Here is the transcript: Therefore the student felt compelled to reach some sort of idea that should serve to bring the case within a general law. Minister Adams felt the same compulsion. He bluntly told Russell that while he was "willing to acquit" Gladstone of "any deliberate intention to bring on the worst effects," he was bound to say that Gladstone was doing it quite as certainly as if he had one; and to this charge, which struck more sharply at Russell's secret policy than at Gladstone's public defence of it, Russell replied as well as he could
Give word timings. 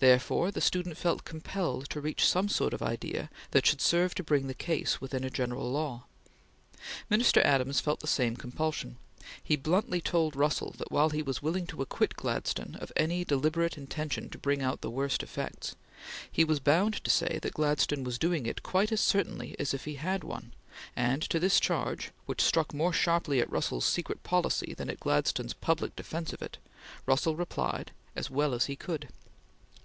Therefore 0.00 0.50
the 0.50 0.60
student 0.60 0.98
felt 0.98 1.24
compelled 1.24 1.88
to 1.88 1.98
reach 2.00 2.28
some 2.28 2.46
sort 2.50 2.74
of 2.74 2.82
idea 2.82 3.30
that 3.52 3.64
should 3.64 3.80
serve 3.80 4.14
to 4.16 4.22
bring 4.22 4.48
the 4.48 4.52
case 4.54 5.00
within 5.00 5.24
a 5.24 5.30
general 5.30 5.72
law. 5.72 6.04
Minister 7.08 7.40
Adams 7.40 7.80
felt 7.80 8.00
the 8.00 8.06
same 8.06 8.36
compulsion. 8.36 8.98
He 9.42 9.56
bluntly 9.56 10.02
told 10.02 10.36
Russell 10.36 10.72
that 10.76 10.92
while 10.92 11.08
he 11.08 11.22
was 11.22 11.40
"willing 11.40 11.66
to 11.68 11.80
acquit" 11.80 12.16
Gladstone 12.16 12.74
of 12.82 12.92
"any 12.96 13.24
deliberate 13.24 13.78
intention 13.78 14.28
to 14.28 14.36
bring 14.36 14.62
on 14.62 14.76
the 14.82 14.90
worst 14.90 15.22
effects," 15.22 15.74
he 16.30 16.44
was 16.44 16.60
bound 16.60 17.02
to 17.02 17.10
say 17.10 17.38
that 17.40 17.54
Gladstone 17.54 18.04
was 18.04 18.18
doing 18.18 18.44
it 18.44 18.62
quite 18.62 18.92
as 18.92 19.00
certainly 19.00 19.56
as 19.58 19.72
if 19.72 19.86
he 19.86 19.94
had 19.94 20.22
one; 20.22 20.52
and 20.94 21.22
to 21.22 21.40
this 21.40 21.58
charge, 21.58 22.10
which 22.26 22.42
struck 22.42 22.74
more 22.74 22.92
sharply 22.92 23.40
at 23.40 23.48
Russell's 23.50 23.86
secret 23.86 24.22
policy 24.22 24.74
than 24.74 24.90
at 24.90 25.00
Gladstone's 25.00 25.54
public 25.54 25.96
defence 25.96 26.30
of 26.34 26.42
it, 26.42 26.58
Russell 27.06 27.36
replied 27.36 27.92
as 28.14 28.28
well 28.28 28.52
as 28.52 28.66
he 28.66 28.76
could 28.76 29.08